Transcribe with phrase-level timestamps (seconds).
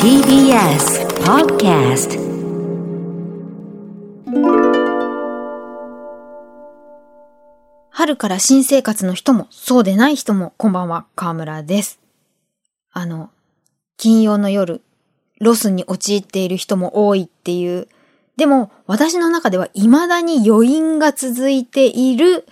[0.00, 2.16] TBS Podcast
[7.90, 11.98] 春から新生活の人も、そうでない人も、こんばんは、河村です。
[12.92, 13.30] あの、
[13.96, 14.80] 金曜の夜、
[15.40, 17.88] ロスに陥っている人も多いっていう、
[18.36, 22.46] でも、私の中では未だに余韻が続いている、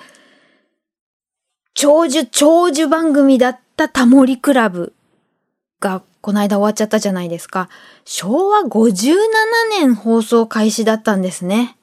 [1.75, 4.93] 長寿、長寿番組だったタモリクラブ
[5.81, 7.69] が、この間終わっちゃったじゃないですか。
[8.05, 9.17] 昭和57
[9.71, 11.77] 年放送開始だったんですね。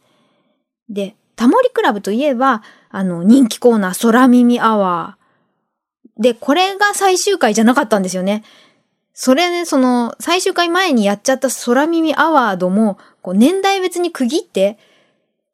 [0.90, 6.22] で、タモリクラブといえば、あの、人気コーナー、空耳アワー。
[6.22, 8.44] で、これが最終回じゃなかったんですよね。
[9.14, 14.78] それね、その、最終回前にやっちゃった空耳アワードも、こう、年代別に区切って、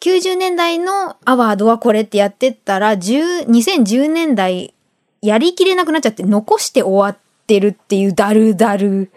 [0.02, 4.74] 90年代のアワードはこれってやってったら、10 2010年代、
[5.22, 9.12] やりきれなくなっちゃって、残して終わってるっていうダルダル。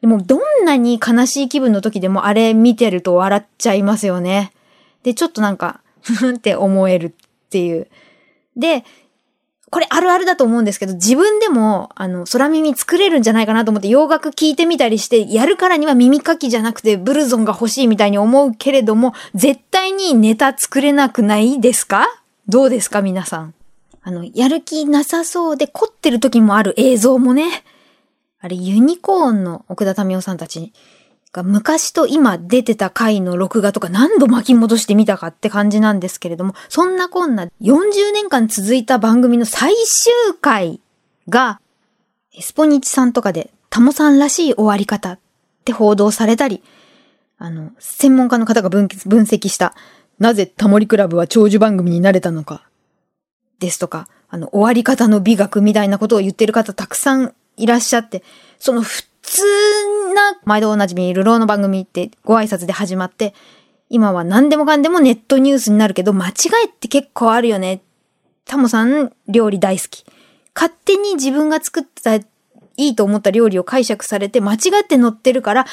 [0.00, 4.52] でも、どんなに悲しい気分の時でも、あれ見てると笑っちゃいますよね。
[5.02, 7.12] で、ちょっとなんか、 ふふんって思えるっ
[7.50, 7.86] ていう。
[8.56, 8.84] で、
[9.70, 22.08] これあるあるだと思うんですけど、自分でも、あの、空耳作れるんじゃないかなと思って洋楽聴いてみたりして、やるからには耳かきじゃなくてブルゾンが欲しいみたいに思うけれども、絶対にネタ作れなくないですか？
[22.48, 23.54] どうですか皆さん？
[24.02, 27.64] あの、やる気なさそうで凝ってる時もある映像もね。
[28.40, 30.72] あれ、ユニコーンの奥田民生さんたち
[31.32, 40.80] が昔と今出てた回の録画とか何度巻き戻してみたかって感じなんですけれども、そんなこんな40年間続いた番組の最終回
[41.28, 41.60] が、
[42.40, 45.18] スポニチさんとかでタモさんらしい終わり方っ
[45.64, 46.62] て報道されたり、
[47.38, 49.74] あの、専門家の方が分析した、
[50.18, 52.69] なぜタモリクラブは長寿番組になれたのか、
[53.60, 58.24] ですとか、あの、終わり方の美学みたいなことを言ってる方たくさんいらっしゃって、
[58.58, 59.42] その普通
[60.14, 63.34] な、毎度おなじみ、流浪の番組ってご挨拶で始まって、
[63.88, 66.30] 今は何でもかんでもネットニュースになるけど、間違
[66.64, 67.82] いって結構あるよね。
[68.46, 70.04] タモさん、料理大好き。
[70.54, 72.24] 勝手に自分が作った、い
[72.76, 75.66] いと思った料理を解釈されて、間違って載ってるから、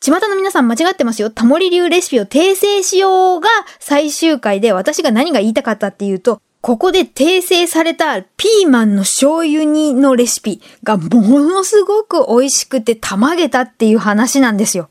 [0.00, 1.30] 巷の皆さん間違ってますよ。
[1.30, 3.48] タモリ流レシピを訂正しようが
[3.80, 14.88] 最終回で私が何が言いたかったっていうと、ここで訂正されたピーマンの醤油煮のレシピがものすごく美味しくてたまげたっていう話なんですよ。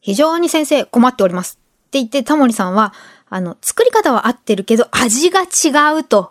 [0.00, 1.58] 非常に先生困っております。
[1.88, 2.94] って言ってタモリさんは、
[3.28, 6.30] あの、作り方は合ってるけど味が違うと。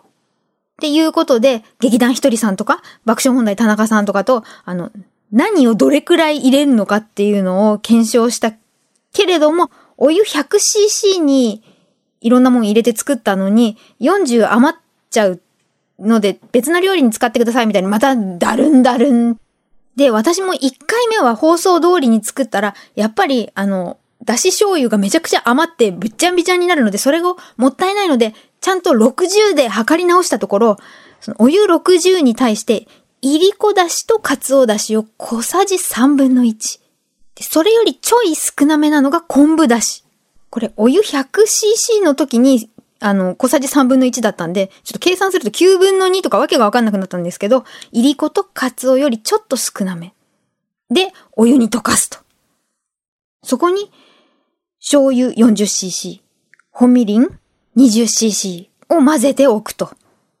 [0.80, 4.90] ていうことで、劇団ひとりさんとか、爆笑問題田中さんとかと、あの、
[5.30, 8.54] 何をどれくらい入れるのかっていうのを検証した
[9.12, 11.62] けれども、お湯 100cc に
[12.22, 14.85] いろんなもん入れて作ったのに、40余っ
[15.16, 15.40] ちゃう
[15.98, 19.40] ので、別の料理に使ってくださいみたいに、まただるんだるん。
[19.96, 30.76] で、私も1回目は放送通りに作ったら、やっぱり、あの、だし醤油がめちゃくちゃ余ってぶっちゃんびちゃんになるので、それをもったいないので、ちゃんと60で測り直したところ、
[31.20, 32.86] そのお湯60に対して、
[33.22, 36.80] いりこだしとかつおだしを小さじ3分の1。
[37.40, 40.04] それよりちょい少なめなのが昆布だし。
[40.50, 42.70] これ、お湯 100cc の時に、
[43.00, 50.14] あの、小さじ3分の1だったんで、ちょっと計算すると9分の2とかわけがわかんなくなったんですけど、いりことかつおよりちょっと少なめ。
[50.90, 52.18] で、お湯に溶かすと。
[53.42, 53.90] そこに、
[54.80, 56.20] 醤油 40cc、
[56.70, 57.38] 本みりん
[57.76, 59.90] 20cc を混ぜておくと。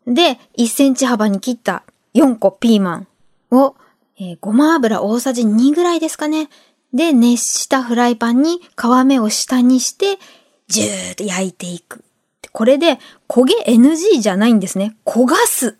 [0.06, 1.82] で、1センチ幅に切った
[2.14, 3.08] 4個ピーマン
[3.50, 3.76] を、
[4.18, 6.48] えーごま油大さじ2ぐらいですかね。
[6.94, 10.18] で、熱したフライパンに皮目を下にして、
[10.68, 12.05] ジューッと焼いていく。
[12.56, 14.96] これで、焦げ NG じゃないんですね。
[15.04, 15.76] 焦がす。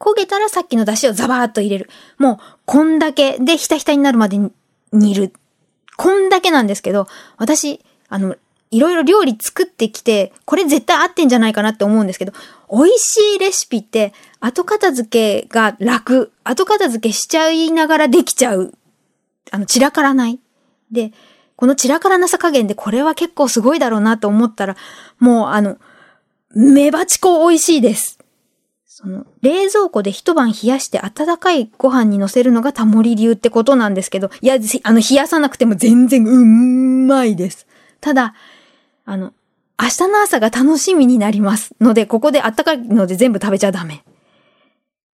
[0.00, 1.90] 焦げたらさっきの出汁をザバーッと入れる。
[2.16, 4.38] もう、こんだけでひたひたになるまで
[4.92, 5.34] 煮る。
[5.98, 8.36] こんだけなんですけど、私、あの、
[8.70, 12.32] いろいろ料理作ってきて、これ絶対合ってんじゃないかなって思うんですけど、
[12.72, 16.32] 美味しいレシピって、後片付けが楽。
[16.44, 18.72] 後片付けしちゃいながらできちゃう。
[19.50, 20.40] あの、散らからない。
[20.90, 21.12] で、
[21.58, 24.76] この散らからなさ加減でこれは結構すごいだろうなと思ったら、
[25.18, 25.76] もうあの、
[26.54, 28.20] メバチコ美味しいです。
[28.86, 36.44] その、冷蔵庫で一晩冷やして温かいご飯に乗せるのがタモリ流ってことなんですけど、いや、あの、冷やさなくても全然う
[37.08, 37.66] まいです。
[38.00, 38.34] ただ、
[39.04, 39.32] あの、
[39.82, 44.04] 明日の朝が楽しみになりますので、ここで温かいので全部食べちゃダメ。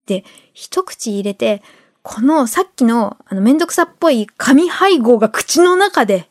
[0.08, 1.62] で、一口入れて、
[2.02, 6.28] このさっきのあのめんどくさっぽい紙配合が口の中で、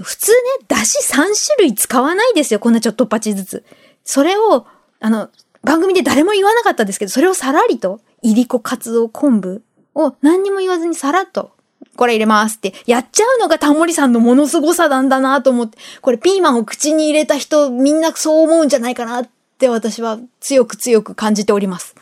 [0.00, 2.60] 普通ね、だし3種類使わないですよ。
[2.60, 3.64] こんなちょっとっぱちずつ。
[4.04, 4.66] それを、
[5.00, 5.28] あの、
[5.62, 9.62] 番組で誰も言わなかったですけど、それをさらりと、いりこ、かつお、昆布
[9.94, 11.52] を何にも言わずにさらっと、
[11.96, 21.94] これ入れますってやっちゃうのがタモリさんのもの凄さなんだなと思って、これピーマンを口に入れた人みんなそう思うんじゃないかなって私は強く強く感じております。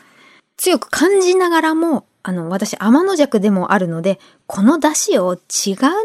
[0.57, 5.39] 強く感じながらも、あの、私、天の弱でもあるので、この出汁を違う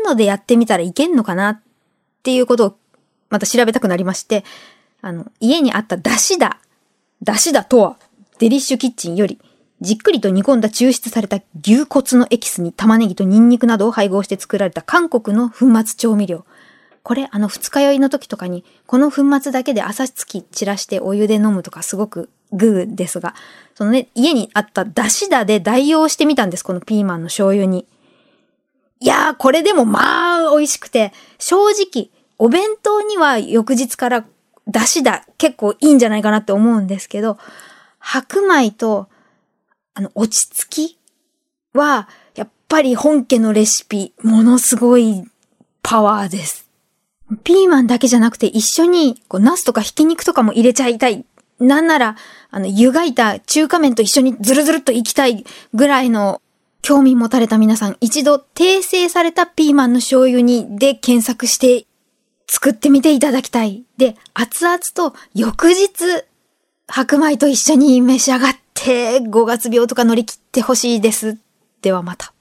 [0.04, 1.60] のでやってみたらいけんのかなっ
[2.26, 2.78] っていうことを、
[3.30, 4.44] また調べたくなりまして、
[5.00, 6.58] あの、家にあった出汁だ。
[7.22, 7.98] 出汁だとは、
[8.40, 9.38] デリッシュキッチンより、
[9.80, 16.44] じっくりと煮込んだ抽出された牛骨のエキスに玉ねぎとニンニクなどを配合して作られた韓国の粉末調味料。
[17.04, 23.36] これ、あの、二日酔いの時とかに、この粉末だけで朝つき散らしてお湯で飲むとかすごくグーですが、
[23.76, 27.86] そのね、家にあった出汁だで代用してみたんです、このピーマンの醤油に。
[28.98, 32.08] いやー、これでもまあ、美味しくて、正直、
[32.38, 34.26] お弁当には翌日から
[34.66, 37.38] 出汁だ、結構いいんじゃないかなって思うんですけど、
[37.98, 39.08] 白米と、
[39.94, 40.98] あの、落ち着き
[41.72, 45.24] は、やっぱり本家のレシピ、ものすごい
[45.82, 46.68] パワーです。
[47.42, 51.24] ピーマンだけじゃなくて一緒に、こう、ナスとかひき肉とかも入れちゃいたい
[51.58, 52.16] なんなら、
[52.50, 55.44] あの、湯がいた中華麺と一緒にズルズルっといきたい
[55.74, 56.42] ぐらいの
[56.82, 61.86] 興味持たれた皆さん、一度訂正されたピーマンの醤油にで検索して
[62.46, 63.84] 作ってみていただきたい。
[63.96, 66.24] で、熱々と翌日、
[66.88, 71.38] 白米と一緒に召し上がって5月病とか乗り切ってほしいです。
[71.82, 72.32] ではまた。